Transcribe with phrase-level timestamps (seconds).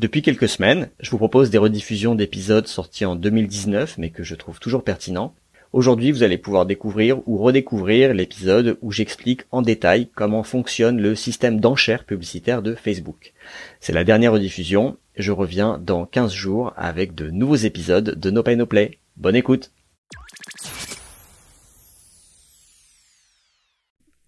[0.00, 4.34] Depuis quelques semaines, je vous propose des rediffusions d'épisodes sortis en 2019 mais que je
[4.34, 5.36] trouve toujours pertinents.
[5.72, 11.14] Aujourd'hui, vous allez pouvoir découvrir ou redécouvrir l'épisode où j'explique en détail comment fonctionne le
[11.14, 13.34] système d'enchères publicitaires de Facebook.
[13.78, 18.42] C'est la dernière rediffusion, je reviens dans 15 jours avec de nouveaux épisodes de No
[18.42, 18.98] Pay No Play.
[19.16, 19.70] Bonne écoute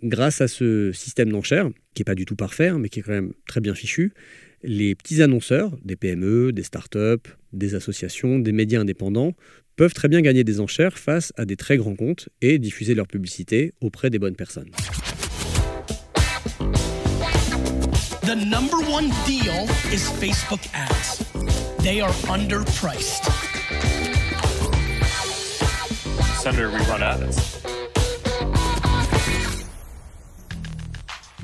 [0.03, 3.03] Grâce à ce système d'enchères, qui n'est pas du tout parfait, hein, mais qui est
[3.03, 4.13] quand même très bien fichu,
[4.67, 9.33] les petits annonceurs, des PME, des startups, des associations, des médias indépendants,
[9.77, 13.07] peuvent très bien gagner des enchères face à des très grands comptes et diffuser leur
[13.07, 14.71] publicité auprès des bonnes personnes.
[18.23, 21.25] The number one deal is Facebook ads.
[21.83, 23.25] They are underpriced.
[26.43, 27.66] Senator, we run ads.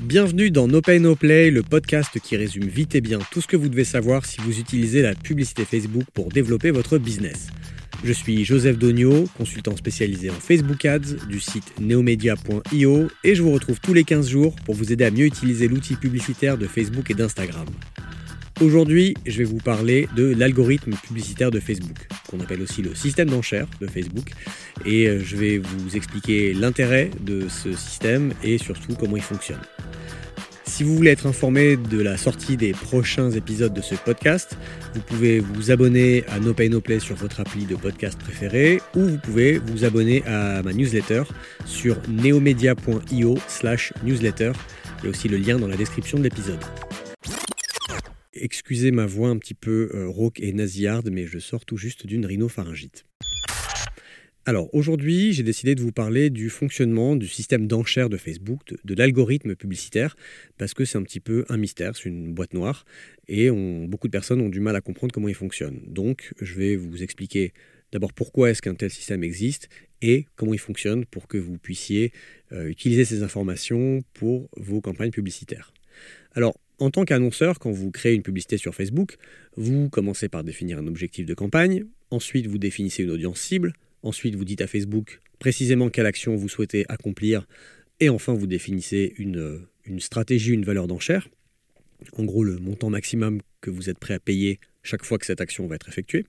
[0.03, 3.47] Bienvenue dans No Pay No Play, le podcast qui résume vite et bien tout ce
[3.47, 7.47] que vous devez savoir si vous utilisez la publicité Facebook pour développer votre business.
[8.03, 13.51] Je suis Joseph Dogno, consultant spécialisé en Facebook Ads du site neomedia.io et je vous
[13.51, 17.09] retrouve tous les 15 jours pour vous aider à mieux utiliser l'outil publicitaire de Facebook
[17.09, 17.65] et d'Instagram.
[18.61, 23.29] Aujourd'hui, je vais vous parler de l'algorithme publicitaire de Facebook, qu'on appelle aussi le système
[23.29, 24.31] d'enchères de Facebook,
[24.85, 29.59] et euh, je vais vous expliquer l'intérêt de ce système et surtout comment il fonctionne.
[30.65, 34.57] Si vous voulez être informé de la sortie des prochains épisodes de ce podcast,
[34.93, 38.81] vous pouvez vous abonner à No Pay No Play sur votre appli de podcast préféré
[38.95, 41.23] ou vous pouvez vous abonner à ma newsletter
[41.65, 44.53] sur neomedia.io slash newsletter.
[44.99, 46.63] Il y a aussi le lien dans la description de l'épisode.
[48.45, 52.05] Excusez ma voix un petit peu euh, rauque et nasillarde, mais je sors tout juste
[52.05, 53.05] d'une rhinopharyngite.
[54.45, 58.95] Alors aujourd'hui, j'ai décidé de vous parler du fonctionnement du système d'enchères de Facebook, de,
[58.95, 60.17] l'algorithme publicitaire,
[60.57, 62.83] parce que c'est un petit peu un mystère, c'est une boîte noire,
[63.29, 65.79] et beaucoup de personnes ont du mal à comprendre comment il fonctionne.
[65.87, 67.53] Donc je vais vous expliquer
[67.93, 69.69] d'abord pourquoi est-ce qu'un tel système existe
[70.01, 72.11] et comment il fonctionne pour que vous puissiez
[72.51, 75.73] euh, utiliser ces informations pour vos campagnes publicitaires.
[76.35, 79.17] Alors en tant qu'annonceur, quand vous créez une publicité sur Facebook,
[79.55, 83.73] vous commencez par définir un objectif de campagne, ensuite vous définissez une audience cible,
[84.03, 87.47] Ensuite, vous dites à Facebook précisément quelle action vous souhaitez accomplir.
[88.01, 91.29] Et enfin, vous définissez une, une stratégie, une valeur d'enchère.
[92.17, 95.39] En gros, le montant maximum que vous êtes prêt à payer chaque fois que cette
[95.39, 96.25] action va être effectuée.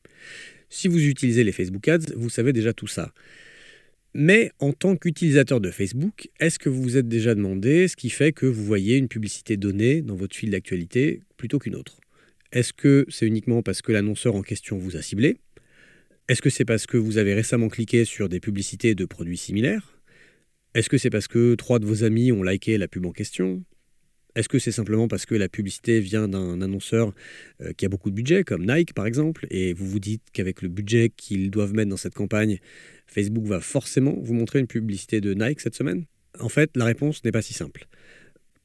[0.71, 3.13] Si vous utilisez les Facebook Ads, vous savez déjà tout ça.
[4.17, 8.11] Mais en tant qu'utilisateur de Facebook, est-ce que vous vous êtes déjà demandé ce qui
[8.11, 12.01] fait que vous voyez une publicité donnée dans votre fil d'actualité plutôt qu'une autre?
[12.53, 15.37] Est-ce que c'est uniquement parce que l'annonceur en question vous a ciblé?
[16.29, 19.99] Est-ce que c'est parce que vous avez récemment cliqué sur des publicités de produits similaires?
[20.75, 23.65] Est-ce que c'est parce que trois de vos amis ont liké la pub en question?
[24.35, 27.13] Est-ce que c'est simplement parce que la publicité vient d'un annonceur
[27.61, 30.63] euh, qui a beaucoup de budget, comme Nike par exemple, et vous vous dites qu'avec
[30.63, 32.59] le budget qu'ils doivent mettre dans cette campagne,
[33.07, 36.05] Facebook va forcément vous montrer une publicité de Nike cette semaine?
[36.41, 37.87] En fait, la réponse n'est pas si simple.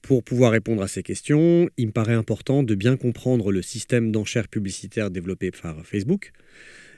[0.02, 4.12] Pour pouvoir répondre à ces questions, il me paraît important de bien comprendre le système
[4.12, 6.32] d'enchères publicitaires développé par Facebook.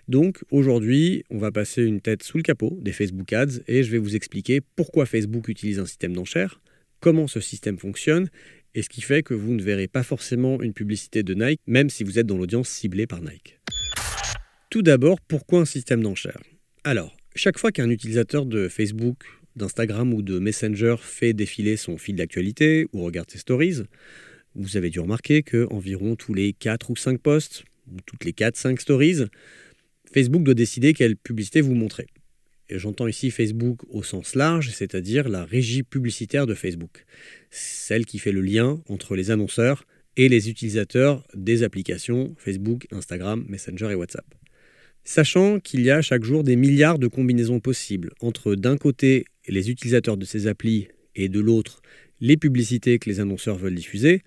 [0.08, 3.92] Donc aujourd'hui, on va passer une tête sous le capot des Facebook Ads et je
[3.92, 6.62] vais vous expliquer pourquoi Facebook utilise un système d'enchères,
[7.00, 8.30] comment ce système fonctionne
[8.76, 11.90] et ce qui fait que vous ne verrez pas forcément une publicité de Nike même
[11.90, 13.60] si vous êtes dans l'audience ciblée par Nike.
[14.70, 16.42] Tout d'abord, pourquoi un système d'enchères?
[16.84, 22.16] Alors, chaque fois qu'un utilisateur de Facebook, d'Instagram ou de Messenger fait défiler son fil
[22.16, 23.84] d'actualité ou regarde ses stories,
[24.56, 28.32] vous avez dû remarquer que environ tous les 4 ou 5 posts, ou toutes les
[28.32, 29.26] 4-5 stories,
[30.14, 32.08] Facebook doit décider quelle publicité vous montrer.
[32.78, 37.06] J'entends ici Facebook au sens large, c'est-à-dire la régie publicitaire de Facebook,
[37.50, 39.86] celle qui fait le lien entre les annonceurs
[40.18, 44.26] et les utilisateurs des applications Facebook, Instagram, Messenger et WhatsApp.
[45.04, 49.72] Sachant qu'il y a chaque jour des milliards de combinaisons possibles entre d'un côté les
[49.72, 51.82] utilisateurs de ces applis et de l'autre
[52.20, 54.22] les publicités que les annonceurs veulent diffuser,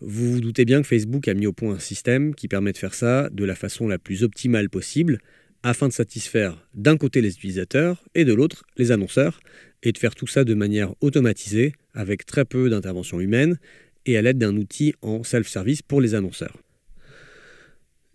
[0.00, 2.78] vous vous doutez bien que Facebook a mis au point un système qui permet de
[2.78, 5.18] faire ça de la façon la plus optimale possible,
[5.62, 9.40] afin de satisfaire d'un côté les utilisateurs et de l'autre les annonceurs,
[9.82, 13.58] et de faire tout ça de manière automatisée, avec très peu d'intervention humaine,
[14.06, 16.56] et à l'aide d'un outil en self-service pour les annonceurs.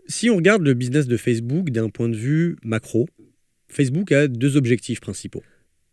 [0.08, 3.08] Si on regarde le business de Facebook d'un point de vue macro,
[3.68, 5.44] Facebook a deux objectifs principaux.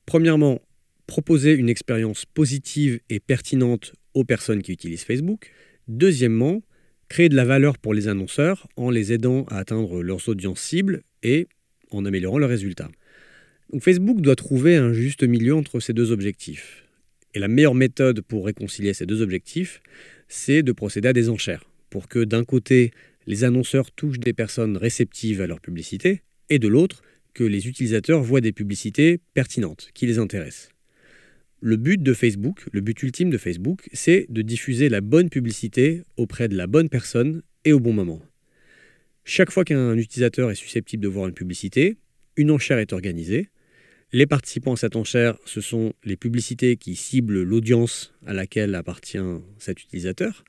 [0.07, 0.61] Premièrement,
[1.07, 5.51] proposer une expérience positive et pertinente aux personnes qui utilisent Facebook,
[5.89, 6.63] Deuxièmement,
[7.09, 11.03] créer de la valeur pour les annonceurs en les aidant à atteindre leurs audiences cibles
[11.25, 11.49] et
[11.91, 12.91] en améliorant leurs résultats.
[13.81, 16.85] Facebook doit trouver un juste milieu entre ces deux objectifs.
[17.35, 19.81] Et la meilleure méthode pour réconcilier ces deux objectifs,
[20.29, 22.93] c'est de procéder à des enchères, pour que d'un côté,
[23.27, 28.23] les annonceurs touchent des personnes réceptives à leur publicité, et de l'autre, que les utilisateurs
[28.23, 30.69] voient des publicités pertinentes, qui les intéressent.
[31.61, 36.03] Le but de Facebook, le but ultime de Facebook, c'est de diffuser la bonne publicité
[36.17, 38.23] auprès de la bonne personne et au bon moment.
[39.27, 41.97] Chaque fois qu'un utilisateur est susceptible de voir une publicité,
[42.37, 43.49] une enchère est organisée.
[44.13, 49.19] Les participants à cette enchère, ce sont les publicités qui ciblent l'audience à laquelle appartient
[49.59, 50.45] cet utilisateur.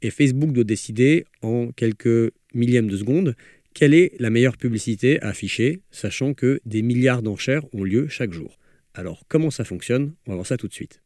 [0.00, 3.34] Et Facebook doit décider en quelques millièmes de seconde
[3.74, 8.32] quelle est la meilleure publicité à afficher, sachant que des milliards d'enchères ont lieu chaque
[8.32, 8.58] jour.
[8.94, 10.14] Alors comment ça fonctionne?
[10.26, 11.02] On va voir ça tout de suite.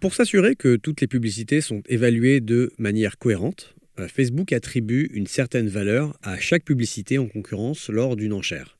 [0.00, 3.74] Pour s'assurer que toutes les publicités sont évaluées de manière cohérente,
[4.06, 8.78] Facebook attribue une certaine valeur à chaque publicité en concurrence lors d'une enchère.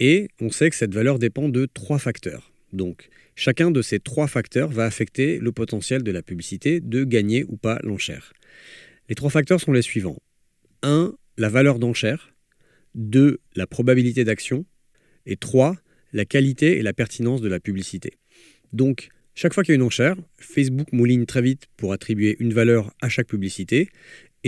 [0.00, 2.52] Et on sait que cette valeur dépend de trois facteurs.
[2.72, 7.44] Donc chacun de ces trois facteurs va affecter le potentiel de la publicité de gagner
[7.48, 8.32] ou pas l'enchère.
[9.08, 10.18] Les trois facteurs sont les suivants.
[10.82, 11.14] 1.
[11.36, 12.32] La valeur d'enchère.
[12.94, 13.40] 2.
[13.56, 14.64] La probabilité d'action.
[15.26, 15.76] Et 3
[16.12, 18.14] la qualité et la pertinence de la publicité.
[18.72, 22.52] Donc, chaque fois qu'il y a une enchère, Facebook mouline très vite pour attribuer une
[22.52, 23.88] valeur à chaque publicité,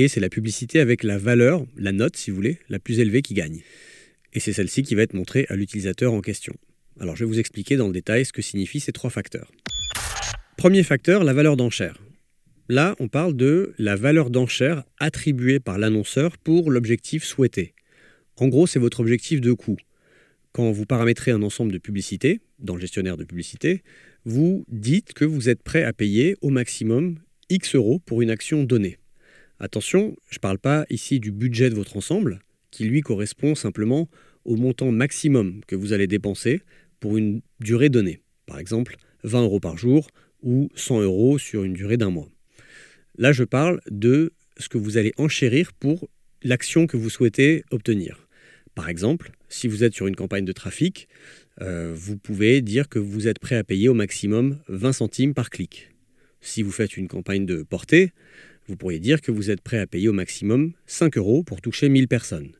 [0.08, 3.34] c'est la publicité avec la valeur, la note si vous voulez, la plus élevée qui
[3.34, 3.62] gagne.
[4.32, 6.54] Et c'est celle-ci qui va être montrée à l'utilisateur en question.
[7.00, 9.50] Alors je vais vous expliquer dans le détail ce que signifient ces trois facteurs.
[10.56, 11.98] Premier facteur, la valeur d'enchère.
[12.68, 17.74] Là, on parle de la valeur d'enchère attribuée par l'annonceur pour l'objectif souhaité.
[18.36, 19.78] En gros, c'est votre objectif de coût
[20.52, 23.82] quand vous paramétrez un ensemble de publicités dans le gestionnaire de publicité,
[24.24, 27.18] vous dites que vous êtes prêt à payer au maximum
[27.48, 28.98] X euros pour une action donnée.
[29.62, 32.40] Attention, je ne parle pas ici du budget de votre ensemble,
[32.70, 34.08] qui lui correspond simplement
[34.46, 36.62] au montant maximum que vous allez dépenser
[36.98, 38.22] pour une durée donnée.
[38.46, 40.08] Par exemple, 20 euros par jour
[40.42, 42.30] ou 100 euros sur une durée d'un mois.
[43.18, 46.08] Là, je parle de ce que vous allez enchérir pour
[46.42, 48.26] l'action que vous souhaitez obtenir.
[48.74, 51.06] Par exemple, si vous êtes sur une campagne de trafic,
[51.60, 55.50] euh, vous pouvez dire que vous êtes prêt à payer au maximum 20 centimes par
[55.50, 55.90] clic.
[56.40, 58.12] Si vous faites une campagne de portée,
[58.70, 61.88] vous pourriez dire que vous êtes prêt à payer au maximum 5 euros pour toucher
[61.88, 62.52] 1000 personnes.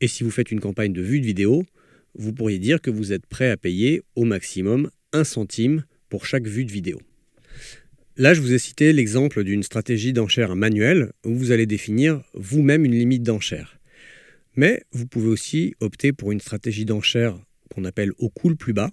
[0.00, 1.64] Et si vous faites une campagne de vue de vidéo,
[2.14, 6.46] vous pourriez dire que vous êtes prêt à payer au maximum 1 centime pour chaque
[6.46, 6.98] vue de vidéo.
[8.16, 12.86] Là, je vous ai cité l'exemple d'une stratégie d'enchère manuelle où vous allez définir vous-même
[12.86, 13.78] une limite d'enchère.
[14.56, 17.38] Mais vous pouvez aussi opter pour une stratégie d'enchère
[17.74, 18.90] qu'on appelle au coût le plus bas,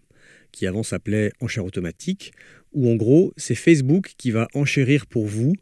[0.52, 2.34] qui avant s'appelait enchère automatique,
[2.74, 5.54] où en gros c'est Facebook qui va enchérir pour vous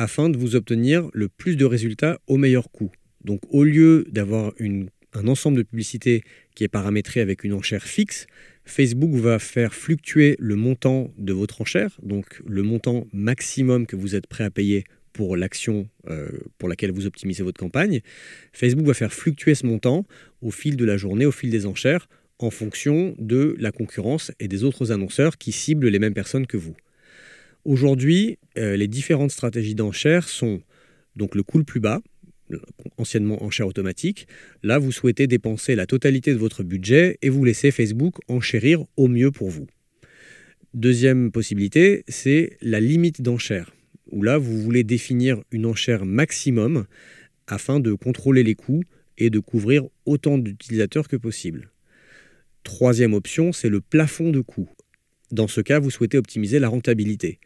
[0.00, 2.90] afin de vous obtenir le plus de résultats au meilleur coût.
[3.22, 6.22] Donc au lieu d'avoir un ensemble de publicités
[6.54, 8.26] qui est paramétré avec une enchère fixe,
[8.64, 14.14] Facebook va faire fluctuer le montant de votre enchère, donc le montant maximum que vous
[14.14, 18.00] êtes prêt à payer pour l'action euh, pour laquelle vous optimisez votre campagne,
[18.54, 20.06] Facebook va faire fluctuer ce montant
[20.40, 22.08] au fil de la journée, au fil des enchères,
[22.38, 26.56] en fonction de la concurrence et des autres annonceurs qui ciblent les mêmes personnes que
[26.56, 26.74] vous.
[27.64, 30.62] Aujourd'hui, euh, les différentes stratégies d'enchères sont
[31.16, 32.00] donc le coût le plus bas,
[32.96, 34.26] anciennement enchère automatique.
[34.62, 39.08] Là, vous souhaitez dépenser la totalité de votre budget et vous laissez Facebook enchérir au
[39.08, 39.66] mieux pour vous.
[40.72, 43.72] Deuxième possibilité, c'est la limite d'enchère
[44.12, 46.86] où là, vous voulez définir une enchère maximum
[47.46, 48.82] afin de contrôler les coûts
[49.18, 51.70] et de couvrir autant d'utilisateurs que possible.
[52.62, 54.70] Troisième option, c'est le plafond de coûts.
[55.30, 57.38] Dans ce cas, vous souhaitez optimiser la rentabilité.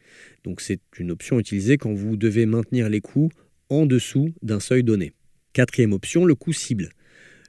[0.45, 3.31] Donc c'est une option utilisée quand vous devez maintenir les coûts
[3.69, 5.13] en dessous d'un seuil donné.
[5.53, 6.91] Quatrième option, le coût cible.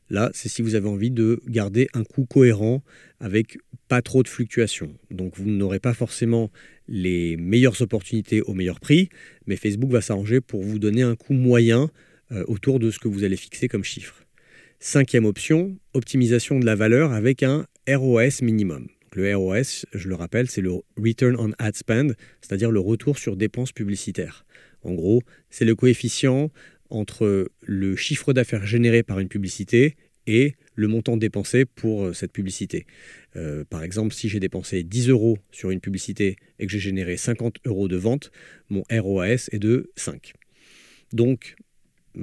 [0.10, 2.84] Là, c'est si vous avez envie de garder un coût cohérent
[3.20, 4.94] avec pas trop de fluctuations.
[5.10, 6.52] Donc vous n'aurez pas forcément
[6.88, 9.10] les meilleures opportunités au meilleur prix,
[9.48, 11.90] mais Facebook va s'arranger pour vous donner un coût moyen
[12.32, 14.24] euh, autour de ce que vous allez fixer comme chiffre.
[14.80, 18.88] Cinquième option, optimisation de la valeur avec un ROS minimum.
[19.16, 23.36] Le ROS, je le rappelle, c'est le Return on Ad Spend, c'est-à-dire le retour sur
[23.36, 24.46] dépenses publicitaires.
[24.84, 26.52] En gros, c'est le coefficient
[26.90, 29.96] entre le chiffre d'affaires généré par une publicité
[30.28, 32.86] et le montant dépensé pour euh, cette publicité.
[33.36, 37.18] Euh, par exemple, si j'ai dépensé 10 euros sur une publicité et que j'ai généré
[37.18, 38.32] 50 euros de vente,
[38.70, 40.34] mon ROAS est de 5.
[41.14, 41.56] Donc,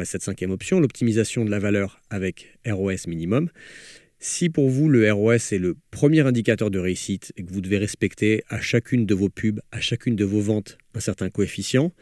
[0.05, 3.51] cette cinquième option, l'optimisation de la valeur avec ROS minimum,
[4.25, 7.79] si pour vous le ROS est le premier indicateur de réussite et que vous devez
[7.79, 11.93] respecter à chacune de vos pubs, à chacune de vos ventes un certain coefficient,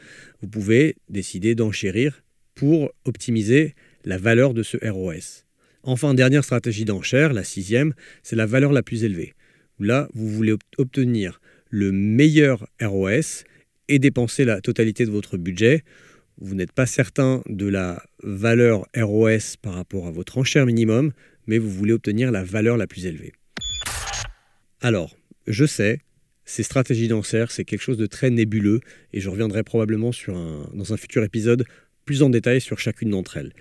[0.43, 2.23] vous pouvez décider d'enchérir
[2.55, 3.75] pour optimiser
[4.05, 5.47] la valeur de ce ROS.
[5.83, 9.33] Enfin, dernière stratégie d'enchère, la sixième, c'est la valeur la plus élevée.
[9.79, 13.45] Là, vous voulez obtenir le meilleur ROS
[13.89, 15.85] et dépenser la totalité de votre budget.
[16.39, 21.13] Vous n'êtes pas certain de la valeur ROS par rapport à votre enchère minimum,
[21.51, 23.33] mais vous voulez obtenir la valeur la plus élevée.
[24.81, 25.17] Alors,
[25.49, 25.99] je sais,
[26.45, 28.79] ces stratégies d'enchère, c'est quelque chose de très nébuleux,
[29.13, 30.35] et je reviendrai probablement sur
[30.73, 31.65] dans un futur épisode
[32.05, 33.53] plus en détail sur chacune d'entre elles.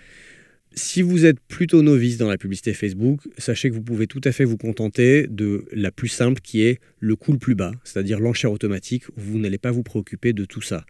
[0.74, 4.32] Si vous êtes plutôt novice dans la publicité Facebook, sachez que vous pouvez tout à
[4.32, 8.20] fait vous contenter de la plus simple qui est le coût le plus bas, c'est-à-dire
[8.20, 10.86] l'enchère automatique, vous n'allez pas vous préoccuper de tout ça.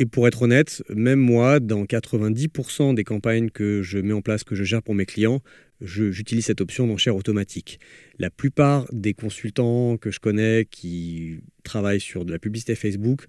[0.00, 4.44] Et pour être honnête, même moi, dans 90% des campagnes que je mets en place,
[4.44, 5.42] que je gère pour mes clients,
[5.80, 7.78] j'utilise cette option d'enchère automatique.
[8.18, 13.26] La plupart des consultants que je connais qui travaillent sur de la publicité Facebook,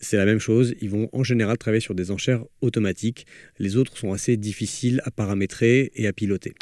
[0.00, 0.74] c'est la même chose.
[0.80, 3.26] Ils vont en général travailler sur des enchères automatiques.
[3.58, 6.54] Les autres sont assez difficiles à paramétrer et à piloter.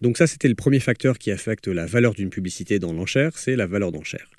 [0.00, 3.56] Donc ça, c'était le premier facteur qui affecte la valeur d'une publicité dans l'enchère, c'est
[3.56, 4.30] la valeur d'enchère.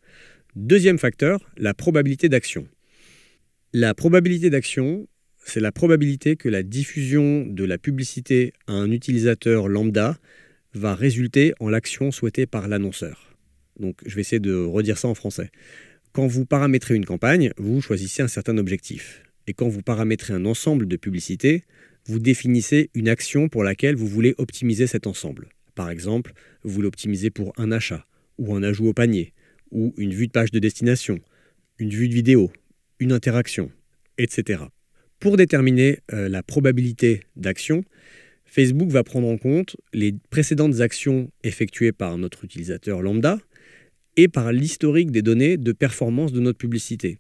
[0.55, 2.67] Deuxième facteur, la probabilité d'action.
[3.73, 5.07] La probabilité d'action,
[5.49, 10.17] c'est la probabilité que la diffusion de la publicité à un utilisateur lambda
[10.73, 13.37] va résulter en l'action souhaitée par l'annonceur.
[13.79, 15.49] Donc je vais essayer de redire ça en français.
[16.11, 19.23] Quand vous paramétrez une campagne, vous choisissez un certain objectif.
[19.47, 21.63] Et quand vous paramétrez un ensemble de publicités,
[22.05, 25.47] vous définissez une action pour laquelle vous voulez optimiser cet ensemble.
[25.75, 28.05] Par exemple, vous voulez optimiser pour un achat,
[28.37, 29.33] ou un ajout au panier,
[29.71, 31.19] ou une vue de page de destination,
[31.79, 32.51] une vue de vidéo,
[32.99, 33.71] une interaction,
[34.17, 34.63] etc.
[35.19, 37.83] Pour déterminer euh, la probabilité d'action,
[38.45, 43.39] Facebook va prendre en compte les précédentes actions effectuées par notre utilisateur lambda
[44.15, 47.17] et par l'historique des données de performance de notre publicité.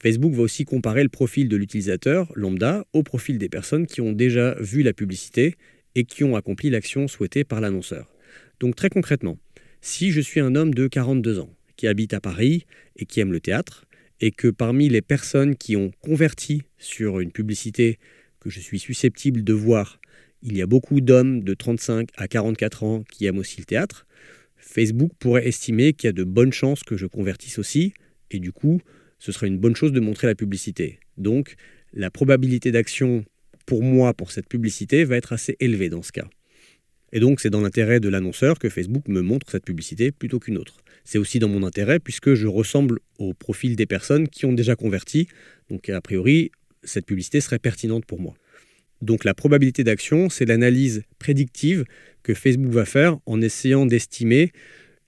[0.00, 4.12] Facebook va aussi comparer le profil de l'utilisateur lambda au profil des personnes qui ont
[4.12, 5.56] déjà vu la publicité
[5.94, 8.10] et qui ont accompli l'action souhaitée par l'annonceur.
[8.60, 9.38] Donc très concrètement,
[9.80, 12.64] si je suis un homme de 42 ans qui habite à Paris
[12.96, 13.83] et qui aime le théâtre,
[14.20, 17.98] et que parmi les personnes qui ont converti sur une publicité
[18.40, 20.00] que je suis susceptible de voir,
[20.42, 24.06] il y a beaucoup d'hommes de 35 à 44 ans qui aiment aussi le théâtre,
[24.56, 27.92] Facebook pourrait estimer qu'il y a de bonnes chances que je convertisse aussi,
[28.30, 28.80] et du coup,
[29.18, 30.98] ce serait une bonne chose de montrer la publicité.
[31.16, 31.56] Donc,
[31.92, 33.24] la probabilité d'action
[33.66, 36.28] pour moi pour cette publicité va être assez élevée dans ce cas.
[37.14, 40.58] Et donc, c'est dans l'intérêt de l'annonceur que Facebook me montre cette publicité plutôt qu'une
[40.58, 40.76] autre.
[41.04, 44.76] C'est aussi dans mon intérêt puisque je ressemble au profil des personnes qui ont déjà
[44.76, 45.28] converti.
[45.70, 46.50] Donc, a priori,
[46.82, 48.34] cette publicité serait pertinente pour moi.
[49.02, 51.84] Donc la probabilité d'action, c'est l'analyse prédictive
[52.22, 54.52] que Facebook va faire en essayant d'estimer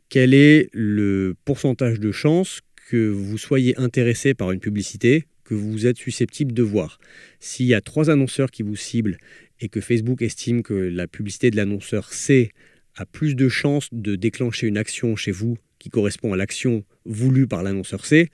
[0.09, 2.61] quel est le pourcentage de chances
[2.91, 6.99] que vous soyez intéressé par une publicité que vous êtes susceptible de voir.
[7.41, 9.17] S'il y a trois annonceurs qui vous ciblent
[9.61, 12.51] et que Facebook estime que la publicité de l'annonceur C
[12.95, 17.47] a plus de chances de déclencher une action chez vous qui correspond à l'action voulue
[17.47, 18.31] par l'annonceur C,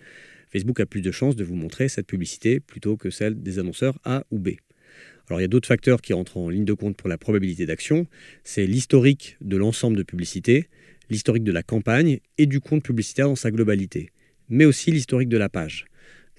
[0.51, 3.99] Facebook a plus de chances de vous montrer cette publicité plutôt que celle des annonceurs
[4.05, 4.51] A ou B.
[5.29, 7.65] Alors il y a d'autres facteurs qui rentrent en ligne de compte pour la probabilité
[7.65, 8.07] d'action.
[8.45, 10.69] C'est l'historique de l'ensemble de publicités,
[11.09, 14.11] l'historique de la campagne et du compte publicitaire dans sa globalité,
[14.49, 15.87] mais aussi l'historique de la page.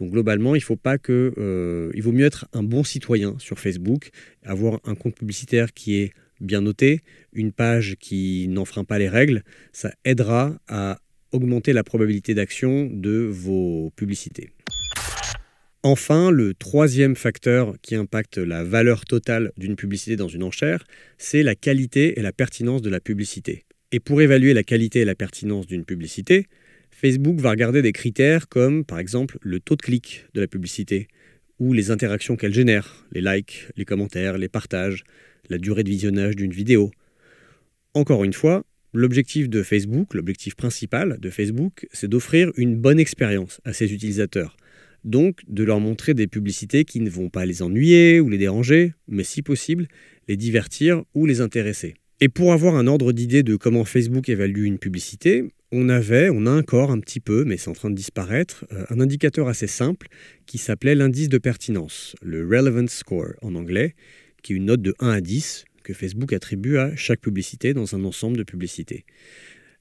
[0.04, 3.58] Donc globalement, il faut pas que, euh, il vaut mieux être un bon citoyen sur
[3.58, 4.10] Facebook,
[4.44, 7.00] avoir un compte publicitaire qui est bien noté,
[7.32, 11.00] une page qui n'enfreint pas les règles, ça aidera à
[11.32, 14.50] augmenter la probabilité d'action de vos publicités.
[15.84, 20.84] Enfin, le troisième facteur qui impacte la valeur totale d'une publicité dans une enchère,
[21.18, 23.64] c'est la qualité et la pertinence de la publicité.
[23.94, 26.48] Et pour évaluer la qualité et la pertinence d'une publicité,
[27.04, 31.10] Facebook va regarder des critères comme par exemple le taux de clic de la publicité
[31.60, 35.04] ou les interactions qu'elle génère, les likes, les commentaires, les partages,
[35.50, 36.92] la durée de visionnage d'une vidéo.
[37.94, 43.60] Encore une fois, l'objectif de Facebook, l'objectif principal de Facebook, c'est d'offrir une bonne expérience
[43.66, 44.56] à ses utilisateurs
[45.04, 48.94] donc de leur montrer des publicités qui ne vont pas les ennuyer ou les déranger,
[49.10, 49.90] mais si possible,
[50.30, 51.96] les divertir ou les intéresser.
[52.22, 55.44] Et pour avoir un ordre d'idée de comment Facebook évalue une publicité,
[55.74, 58.86] on avait, on a encore un petit peu, mais c'est en train de disparaître, euh,
[58.90, 60.08] un indicateur assez simple
[60.46, 63.96] qui s'appelait l'indice de pertinence, le Relevance Score en anglais,
[64.44, 67.96] qui est une note de 1 à 10 que Facebook attribue à chaque publicité dans
[67.96, 69.04] un ensemble de publicités.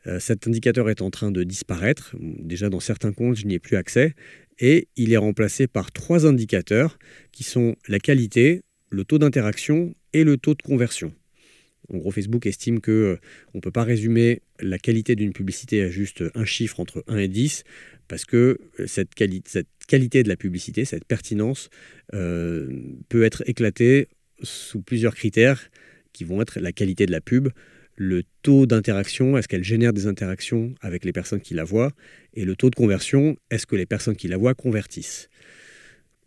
[0.06, 2.16] Euh, cet indicateur est en train de disparaître.
[2.18, 4.14] Déjà, dans certains comptes, je n'y ai plus accès
[4.58, 6.98] et il est remplacé par trois indicateurs
[7.32, 11.12] qui sont la qualité, le taux d'interaction et le taux de conversion.
[11.88, 13.16] En gros, Facebook estime que euh,
[13.54, 17.18] on ne peut pas résumer la qualité d'une publicité à juste un chiffre entre 1
[17.18, 17.64] et 10,
[18.08, 19.10] parce que euh, cette,
[19.46, 21.70] cette qualité de la publicité, cette pertinence,
[22.14, 22.68] euh,
[23.08, 24.08] peut être éclatée
[24.42, 25.70] sous plusieurs critères
[26.12, 27.48] qui vont être la qualité de la pub,
[27.96, 31.92] le taux d'interaction, est-ce qu'elle génère des interactions avec les personnes qui la voient,
[32.34, 35.28] et le taux de conversion, est-ce que les personnes qui la voient convertissent.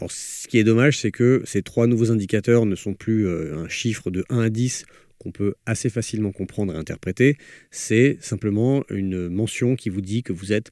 [0.08, 4.12] ce qui est dommage, c'est que ces trois nouveaux indicateurs ne sont plus un chiffre
[4.12, 4.86] de 1 à 10
[5.32, 7.38] peut assez facilement comprendre et interpréter.
[7.72, 10.72] C'est simplement une mention qui vous dit que vous êtes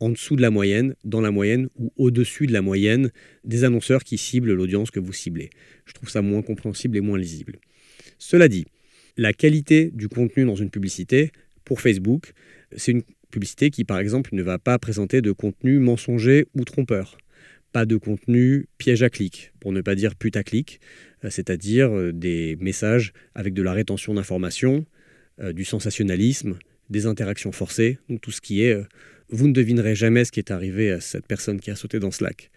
[0.00, 3.10] en dessous de la moyenne, dans la moyenne ou au-dessus de la moyenne
[3.44, 5.50] des annonceurs qui ciblent l'audience que vous ciblez.
[5.84, 7.58] Je trouve ça moins compréhensible et moins lisible.
[8.18, 8.64] Cela dit,
[9.16, 11.30] la qualité du contenu dans une publicité,
[11.64, 12.32] pour Facebook,
[12.76, 17.18] c'est une publicité qui, par exemple, ne va pas présenter de contenu mensonger ou trompeur.
[17.72, 20.80] Pas de contenu piège à clic, pour ne pas dire putaclic,
[21.28, 24.86] c'est-à-dire euh, des messages avec de la rétention d'informations,
[25.40, 26.58] euh, du sensationnalisme,
[26.88, 28.76] des interactions forcées, tout ce qui est
[29.28, 32.10] vous ne devinerez jamais ce qui est arrivé à cette personne qui a sauté dans
[32.10, 32.50] Slack.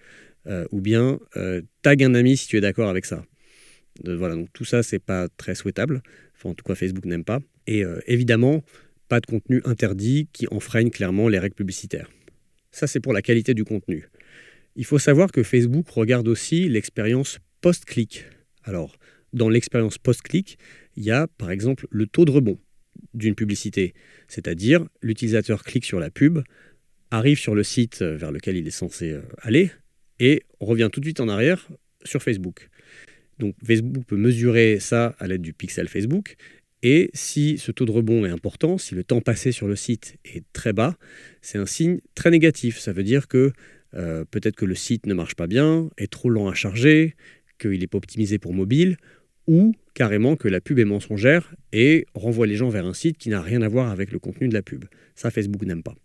[0.71, 1.19] ou bien
[1.83, 3.23] tag un ami si tu es d'accord avec ça.
[4.03, 6.01] voilà, donc tout ça, c'est pas très souhaitable.
[6.35, 7.41] Enfin, en tout cas, Facebook n'aime pas.
[7.67, 8.63] Et évidemment,
[9.07, 12.09] pas de contenu interdit qui enfreigne clairement les règles publicitaires.
[12.71, 14.07] Ça, c'est pour la qualité du contenu.
[14.75, 18.25] Il faut savoir que Facebook regarde aussi l'expérience post-clic.
[18.63, 18.97] Alors,
[19.33, 20.57] dans l'expérience post-clic,
[20.95, 22.59] il y a par exemple le taux de rebond
[23.13, 23.93] d'une publicité,
[24.27, 26.39] c'est-à-dire l'utilisateur clique sur la pub,
[27.11, 29.71] arrive sur le site vers lequel il est censé euh, aller
[30.19, 31.67] et revient tout de suite en arrière
[32.03, 32.69] sur Facebook.
[33.39, 36.37] Donc Facebook peut mesurer ça à l'aide du pixel Facebook
[36.83, 40.17] et si ce taux de rebond est important, si le temps passé sur le site
[40.25, 40.97] est très bas,
[41.41, 42.77] c'est un signe très négatif.
[42.77, 43.53] Ça veut dire que
[43.95, 47.15] euh, peut-être que le site ne marche pas bien, est trop lent à charger,
[47.65, 48.97] qu'il n'est pas optimisé pour mobile,
[49.47, 53.29] ou carrément que la pub est mensongère et renvoie les gens vers un site qui
[53.29, 54.85] n'a rien à voir avec le contenu de la pub.
[55.15, 55.95] Ça, Facebook n'aime pas.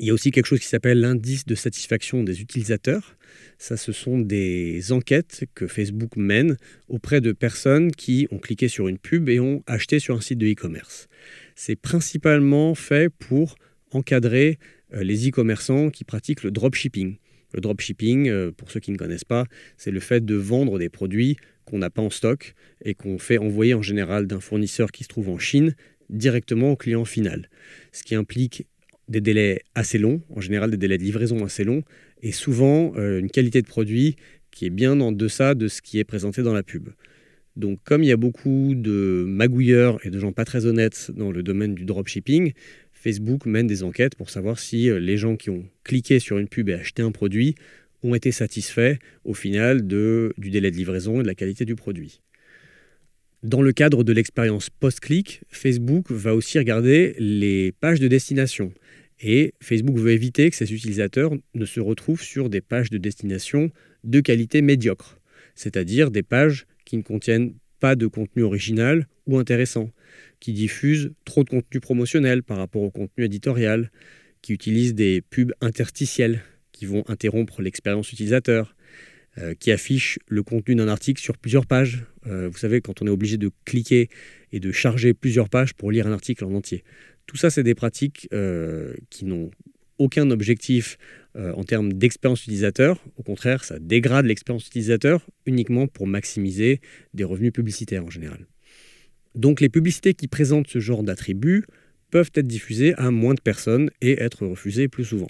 [0.00, 3.16] Il y a aussi quelque chose qui s'appelle l'indice de satisfaction des utilisateurs.
[3.58, 8.86] Ça, ce sont des enquêtes que Facebook mène auprès de personnes qui ont cliqué sur
[8.86, 11.08] une pub et ont acheté sur un site de e-commerce.
[11.56, 13.56] C'est principalement fait pour
[13.90, 14.58] encadrer
[14.94, 17.16] euh, les e-commerçants qui pratiquent le dropshipping.
[17.54, 19.44] Le dropshipping, euh, pour ceux qui ne connaissent pas,
[19.76, 23.38] c'est le fait de vendre des produits qu'on n'a pas en stock et qu'on fait
[23.38, 25.74] envoyer en général d'un fournisseur qui se trouve en Chine
[26.10, 27.48] directement au client final.
[27.92, 28.66] Ce qui implique
[29.08, 31.82] des délais assez longs, en général des délais de livraison assez longs,
[32.22, 34.16] et souvent euh, une qualité de produit
[34.50, 36.90] qui est bien en deçà de ce qui est présenté dans la pub.
[37.56, 41.32] Donc comme il y a beaucoup de magouilleurs et de gens pas très honnêtes dans
[41.32, 42.52] le domaine du dropshipping,
[43.00, 46.48] Facebook mène des enquêtes pour savoir si euh, les gens qui ont cliqué sur une
[46.48, 47.54] pub et acheté un produit
[48.02, 51.76] ont été satisfaits au final de, du délai de livraison et de la qualité du
[51.76, 52.20] produit.
[53.44, 58.72] Dans le cadre de l'expérience post-clic, Facebook va aussi regarder les pages de destination.
[59.20, 63.70] Et Facebook veut éviter que ses utilisateurs ne se retrouvent sur des pages de destination
[64.02, 65.20] de qualité médiocre,
[65.54, 69.90] c'est-à-dire des pages qui ne contiennent pas de contenu original ou intéressant,
[70.40, 73.90] qui diffusent trop de contenu promotionnel par rapport au contenu éditorial,
[74.42, 78.76] qui utilisent des pubs interstitielles qui vont interrompre l'expérience utilisateur,
[79.38, 82.04] euh, qui affichent le contenu d'un article sur plusieurs pages.
[82.26, 84.08] Euh, vous savez, quand on est obligé de cliquer
[84.52, 86.82] et de charger plusieurs pages pour lire un article en entier.
[87.26, 89.50] Tout ça, c'est des pratiques euh, qui n'ont
[89.98, 90.96] aucun objectif
[91.34, 93.00] en termes d'expérience utilisateur.
[93.16, 96.80] Au contraire, ça dégrade l'expérience utilisateur uniquement pour maximiser
[97.14, 98.46] des revenus publicitaires en général.
[99.38, 101.64] Donc les publicités qui présentent ce genre d'attributs
[102.10, 105.28] peuvent être diffusées à moins de personnes et être refusées plus souvent.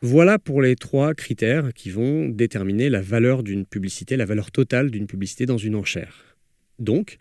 [0.00, 4.90] Voilà pour les trois critères qui vont déterminer la valeur d'une publicité, la valeur totale
[4.90, 6.38] d'une publicité dans une enchère.
[6.78, 7.18] Donc,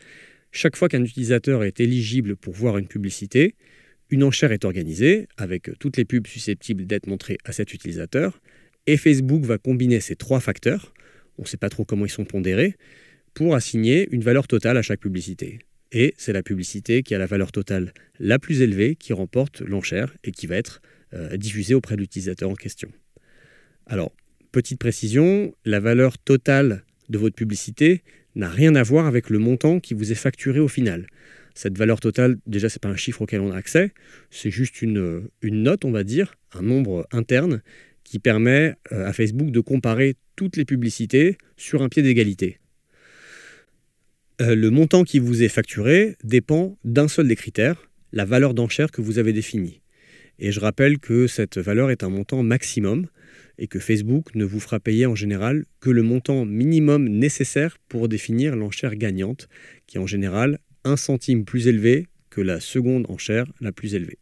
[0.53, 3.55] chaque fois qu'un utilisateur est éligible pour voir une publicité,
[4.09, 8.39] une enchère est organisée avec toutes les pubs susceptibles d'être montrées à cet utilisateur.
[8.87, 10.93] Et Facebook va combiner ces trois facteurs,
[11.37, 12.75] on ne sait pas trop comment ils sont pondérés,
[13.33, 15.59] pour assigner une valeur totale à chaque publicité.
[15.91, 20.13] Et c'est la publicité qui a la valeur totale la plus élevée qui remporte l'enchère
[20.23, 20.81] et qui va être
[21.13, 22.89] euh, diffusée auprès de l'utilisateur en question.
[23.85, 24.11] Alors,
[24.51, 28.01] petite précision, la valeur totale de votre publicité,
[28.35, 31.07] n'a rien à voir avec le montant qui vous est facturé au final.
[31.53, 33.91] Cette valeur totale, déjà, ce n'est pas un chiffre auquel on a accès,
[34.31, 37.61] c'est juste une, une, note, on va dire, un nombre interne
[38.03, 42.59] qui permet euh, à Facebook de comparer toutes les publicités sur un pied d'égalité.
[44.41, 48.91] Euh, le montant qui vous est facturé dépend d'un seul des critères, la valeur d'enchère
[48.91, 49.81] que vous avez définie.
[50.39, 53.07] Et je rappelle que cette valeur est un montant maximum,
[53.59, 58.09] et que Facebook ne vous fera payer en général que le montant minimum nécessaire pour
[58.09, 59.47] définir l'enchère gagnante,
[59.85, 64.17] qui est en général un centime plus élevé que la seconde enchère la plus élevée.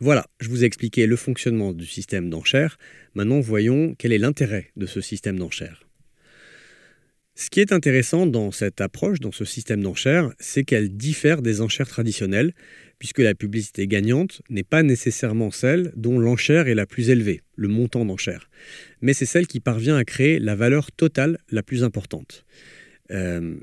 [0.00, 2.78] Voilà, je vous ai expliqué le fonctionnement du système d'enchère.
[3.14, 5.86] Maintenant, voyons quel est l'intérêt de ce système d'enchère.
[7.36, 11.60] Ce qui est intéressant dans cette approche, dans ce système d'enchères, c'est qu'elle diffère des
[11.60, 12.52] enchères traditionnelles,
[13.00, 17.66] puisque la publicité gagnante n'est pas nécessairement celle dont l'enchère est la plus élevée, le
[17.66, 18.48] montant d'enchère,
[19.00, 22.44] mais c'est celle qui parvient à créer la valeur totale la plus importante.
[23.10, 23.56] Euh,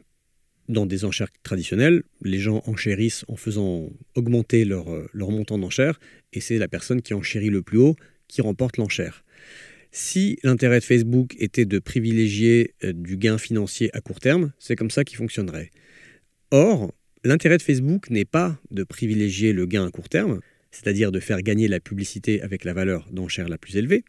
[0.67, 5.97] dans des enchères traditionnelles, les gens enchérissent en faisant augmenter leur, euh, leur montant d'enchère,
[6.33, 7.95] et c'est la personne qui enchérit le plus haut
[8.27, 9.23] qui remporte l'enchère.
[9.91, 14.77] Si l'intérêt de Facebook était de privilégier euh, du gain financier à court terme, c'est
[14.77, 15.69] comme ça qu'il fonctionnerait.
[16.51, 16.93] Or,
[17.25, 20.39] l'intérêt de Facebook n'est pas de privilégier le gain à court terme,
[20.71, 24.05] c'est-à-dire de faire gagner la publicité avec la valeur d'enchère la plus élevée.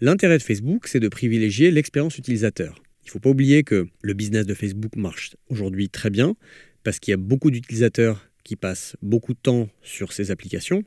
[0.00, 2.82] L'intérêt de Facebook, c'est de privilégier l'expérience utilisateur.
[3.04, 6.34] Il ne faut pas oublier que le business de Facebook marche aujourd'hui très bien
[6.82, 10.82] parce qu'il y a beaucoup d'utilisateurs qui passent beaucoup de temps sur ces applications.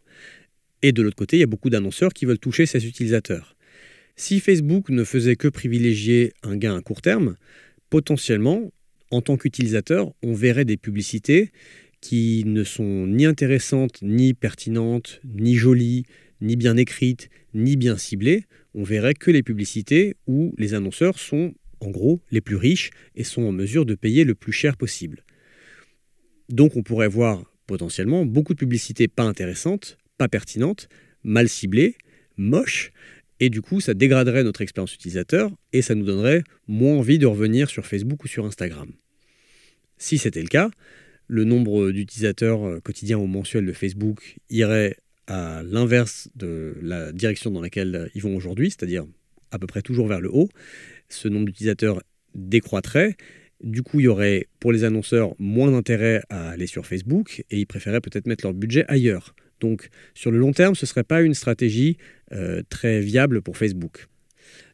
[0.81, 3.55] Et de l'autre côté, il y a beaucoup d'annonceurs qui veulent toucher ces utilisateurs.
[4.15, 7.35] Si Facebook ne faisait que privilégier un gain à court terme,
[7.89, 8.71] potentiellement,
[9.09, 11.51] en tant qu'utilisateur, on verrait des publicités
[11.99, 16.03] qui ne sont ni intéressantes, ni pertinentes, ni jolies,
[16.41, 18.45] ni bien écrites, ni bien ciblées.
[18.75, 23.23] On verrait que les publicités où les annonceurs sont, en gros, les plus riches et
[23.23, 25.23] sont en mesure de payer le plus cher possible.
[26.49, 30.89] Donc on pourrait voir potentiellement beaucoup de publicités pas intéressantes, pas pertinentes,
[31.23, 31.95] mal ciblées,
[32.37, 32.91] moches,
[33.43, 37.25] et du coup, ça dégraderait notre expérience utilisateur et ça nous donnerait moins envie de
[37.25, 38.89] revenir sur Facebook ou sur Instagram.
[39.97, 40.71] Si c'était le cas,
[41.27, 44.95] le nombre d'utilisateurs euh, quotidiens ou mensuels de Facebook irait
[45.27, 49.05] à l'inverse de la direction dans laquelle euh, ils vont aujourd'hui, c'est-à-dire
[49.51, 50.47] à peu près toujours vers le haut.
[51.09, 52.01] Ce nombre d'utilisateurs
[52.35, 53.17] décroîtrait.
[53.61, 57.59] Du coup, il y aurait pour les annonceurs moins d'intérêt à aller sur Facebook et
[57.59, 59.35] ils préféraient peut-être mettre leur budget ailleurs.
[59.63, 61.97] Donc sur le long terme, ce ne serait pas une stratégie
[62.33, 64.07] euh, très viable pour Facebook.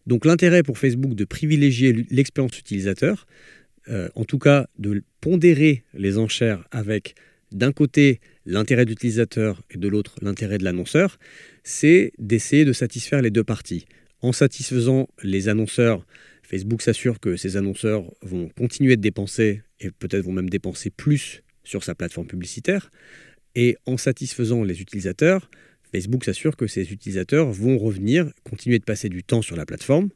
[0.07, 3.27] Donc l'intérêt pour Facebook de privilégier l'expérience utilisateur,
[3.89, 7.13] euh, en tout cas de pondérer les enchères avec
[7.51, 11.19] d'un côté l'intérêt d'utilisateur et de l'autre l'intérêt de l'annonceur,
[11.63, 13.85] c'est d'essayer de satisfaire les deux parties.
[14.21, 16.03] En satisfaisant les annonceurs,
[16.41, 21.43] Facebook s'assure que ces annonceurs vont continuer de dépenser et peut-être vont même dépenser plus
[21.63, 22.89] sur sa plateforme publicitaire.
[23.55, 25.49] Et en satisfaisant les utilisateurs,
[25.91, 30.09] Facebook s'assure que ces utilisateurs vont revenir, continuer de passer du temps sur la plateforme,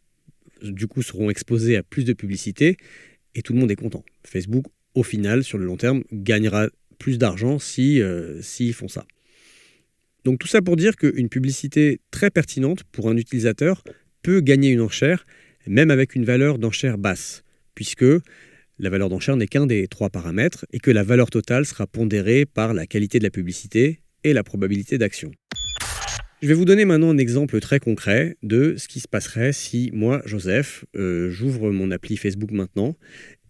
[0.61, 2.77] du coup seront exposés à plus de publicité
[3.35, 4.03] et tout le monde est content.
[4.25, 4.65] Facebook,
[4.95, 6.67] au final, sur le long terme, gagnera
[6.99, 9.05] plus d'argent si, euh, s'ils font ça.
[10.23, 13.83] Donc tout ça pour dire qu'une publicité très pertinente pour un utilisateur
[14.21, 15.25] peut gagner une enchère,
[15.67, 17.43] même avec une valeur d'enchère basse,
[17.75, 18.05] puisque
[18.79, 22.45] la valeur d'enchère n'est qu'un des trois paramètres et que la valeur totale sera pondérée
[22.45, 25.31] par la qualité de la publicité et la probabilité d'action.
[26.41, 29.91] Je vais vous donner maintenant un exemple très concret de ce qui se passerait si
[29.93, 32.97] moi, Joseph, euh, j'ouvre mon appli Facebook maintenant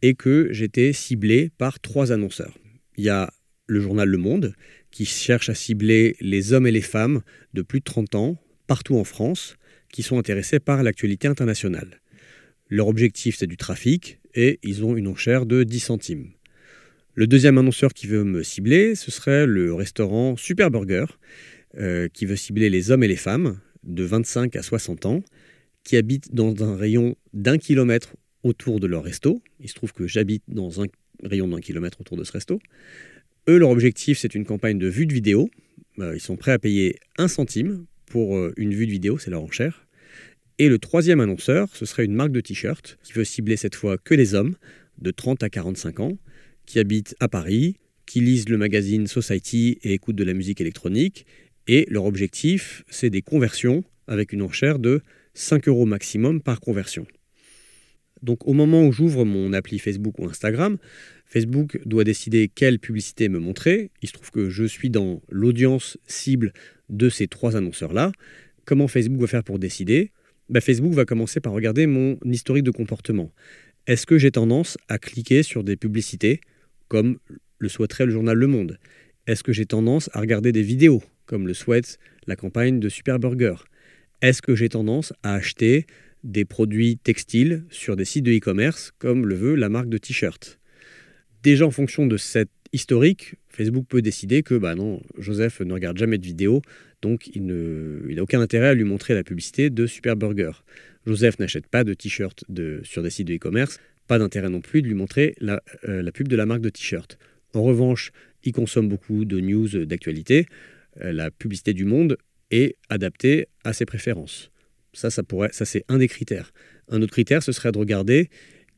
[0.02, 2.56] et que j'étais ciblé par trois annonceurs.
[2.98, 3.32] Il y a
[3.66, 4.54] le journal Le Monde
[4.92, 7.22] qui cherche à cibler les hommes et les femmes
[7.54, 9.56] de plus de 30 ans partout en France
[9.92, 12.02] qui sont intéressés par l'actualité internationale.
[12.70, 16.30] Leur objectif, c'est du trafic, et ils ont une enchère de 10 centimes.
[17.16, 21.06] Le deuxième annonceur qui veut me cibler, ce serait le restaurant Super Burger,
[21.78, 25.24] euh, qui veut cibler les hommes et les femmes de 25 à 60 ans,
[25.84, 29.42] qui habitent dans un rayon d'un kilomètre autour de leur resto.
[29.60, 30.88] Il se trouve que j'habite dans un
[31.24, 32.60] rayon d'un kilomètre autour de ce resto.
[33.48, 35.50] Eux, leur objectif, c'est une campagne de vue de vidéo.
[36.00, 39.32] Euh, ils sont prêts à payer un centime pour euh, une vue de vidéo, c'est
[39.32, 39.86] leur enchère.
[40.60, 43.98] Et le troisième annonceur, ce serait une marque de t-shirt qui veut cibler cette fois
[43.98, 44.56] que les hommes
[45.00, 46.18] de 30 à 45 ans
[46.66, 51.26] qui habitent à Paris, qui lisent le magazine Society et écoutent de la musique électronique.
[51.68, 55.02] Et leur objectif, c'est des conversions avec une enchère de
[55.34, 57.08] 5 euros maximum par conversion.
[58.22, 60.78] Donc au moment où j'ouvre mon appli Facebook ou Instagram,
[61.26, 63.90] Facebook doit décider quelle publicité me montrer.
[64.02, 66.54] Il se trouve que je suis dans l'audience cible
[66.90, 68.12] de ces trois annonceurs-là.
[68.66, 70.12] Comment Facebook va faire pour décider?
[70.54, 73.32] Bah, Facebook va commencer par regarder mon historique de comportement.
[73.88, 76.42] Est-ce que j'ai tendance à cliquer sur des publicités
[76.90, 77.18] comme
[77.58, 78.78] le souhaiterait le journal Le Monde?
[79.26, 83.18] Est-ce que j'ai tendance à regarder des vidéos comme le souhaite la campagne de Super
[83.18, 83.56] Burger
[84.22, 85.88] Est-ce que j'ai tendance à acheter
[86.24, 90.60] des produits textiles sur des sites de e-commerce comme le veut la marque de t-shirt?
[91.42, 95.98] Déjà en fonction de cet historique, Facebook peut décider que bah non, Joseph ne regarde
[95.98, 96.62] jamais de vidéos,
[97.04, 100.52] donc il n'a aucun intérêt à lui montrer la publicité de Super Burger.
[101.06, 102.46] Joseph n'achète pas de t-shirt
[102.84, 106.12] sur des sites de e-commerce, pas d'intérêt non plus de lui montrer la, euh, la
[106.14, 107.18] pub de la marque de t-shirt.
[107.54, 108.12] En revanche,
[108.44, 110.46] il consomme beaucoup de news d'actualité.
[111.02, 112.18] Euh, la publicité du monde
[112.52, 114.50] est adaptée à ses préférences.
[114.94, 115.24] Ça, ça
[115.66, 116.54] c'est un des critères.
[116.88, 118.30] Un autre critère, ce serait de regarder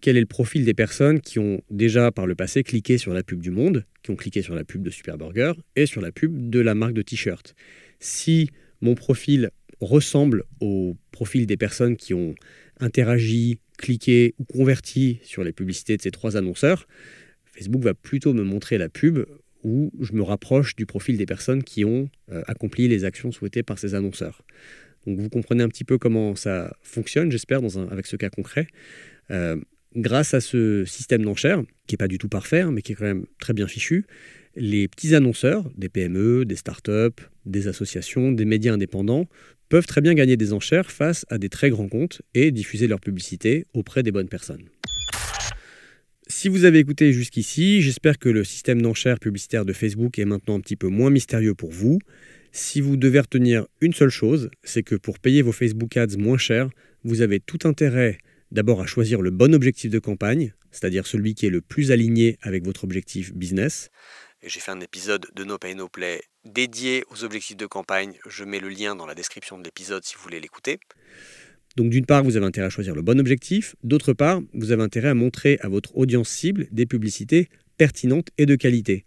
[0.02, 3.24] quel est le profil des personnes qui ont déjà par le passé cliqué sur la
[3.24, 6.50] pub du monde, qui ont cliqué sur la pub de Superburger et sur la pub
[6.50, 7.56] de la marque de t-shirt.
[8.00, 8.50] Si
[8.82, 12.36] mon profil ressemble au profil des personnes qui ont
[12.80, 16.88] interagi, cliqué ou converti sur les publicités de ces trois annonceurs,
[17.46, 19.26] Facebook va plutôt me montrer la pub
[19.64, 23.64] où je me rapproche du profil des personnes qui ont euh, accompli les actions souhaitées
[23.64, 24.44] par ces annonceurs.
[25.08, 28.68] Donc vous comprenez un petit peu comment ça fonctionne, j'espère, avec ce cas concret.
[29.32, 29.58] Euh,
[29.96, 32.96] grâce à ce système d'enchères, qui n'est pas du tout parfait, hein, mais qui est
[32.96, 34.06] quand même très bien fichu,
[34.56, 39.28] les petits annonceurs, des PME, des startups, des associations, des médias indépendants,
[39.70, 43.00] peuvent très bien gagner des enchères face à des très grands comptes et diffuser leur
[43.00, 44.64] publicité auprès des bonnes personnes.
[46.28, 50.56] Si vous avez écouté jusqu'ici, j'espère que le système d'enchères publicitaire de Facebook est maintenant
[50.56, 52.00] un petit peu moins mystérieux pour vous.
[52.52, 56.38] Si vous devez retenir une seule chose, c'est que pour payer vos Facebook Ads moins
[56.38, 56.70] cher,
[57.04, 58.18] vous avez tout intérêt
[58.52, 62.38] d'abord à choisir le bon objectif de campagne, c'est-à-dire celui qui est le plus aligné
[62.42, 63.90] avec votre objectif business.
[64.44, 68.14] J'ai fait un épisode de No Pay No Play dédié aux objectifs de campagne.
[68.30, 70.80] Je mets le lien dans la description de l'épisode si vous voulez l'écouter.
[71.76, 73.76] Donc d'une part, vous avez intérêt à choisir le bon objectif.
[73.84, 78.46] D'autre part, vous avez intérêt à montrer à votre audience cible des publicités pertinentes et
[78.46, 79.06] de qualité.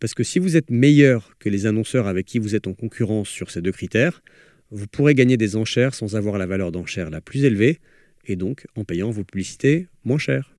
[0.00, 3.28] Parce que si vous êtes meilleur que les annonceurs avec qui vous êtes en concurrence
[3.28, 4.22] sur ces deux critères,
[4.70, 7.80] vous pourrez gagner des enchères sans avoir la valeur d'enchère la plus élevée,
[8.30, 10.52] et donc en payant vos publicités moins cher.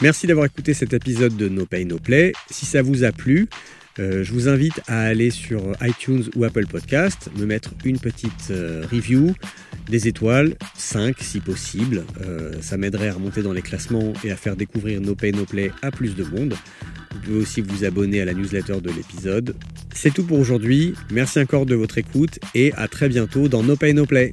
[0.00, 2.32] Merci d'avoir écouté cet épisode de No Pay No Play.
[2.50, 3.48] Si ça vous a plu,
[3.98, 8.50] euh, je vous invite à aller sur iTunes ou Apple Podcast, me mettre une petite
[8.50, 9.34] euh, review,
[9.88, 12.04] des étoiles, 5 si possible.
[12.22, 15.44] Euh, ça m'aiderait à remonter dans les classements et à faire découvrir No Pay No
[15.44, 16.54] Play à plus de monde.
[17.12, 19.54] Vous pouvez aussi vous abonner à la newsletter de l'épisode.
[19.94, 20.94] C'est tout pour aujourd'hui.
[21.10, 24.32] Merci encore de votre écoute et à très bientôt dans No Pay No Play.